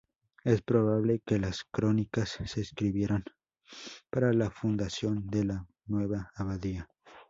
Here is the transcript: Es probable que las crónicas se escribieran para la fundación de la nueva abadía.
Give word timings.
Es 0.43 0.63
probable 0.63 1.21
que 1.23 1.37
las 1.37 1.63
crónicas 1.63 2.39
se 2.47 2.59
escribieran 2.61 3.23
para 4.09 4.33
la 4.33 4.49
fundación 4.49 5.27
de 5.27 5.43
la 5.45 5.67
nueva 5.85 6.31
abadía. 6.33 6.89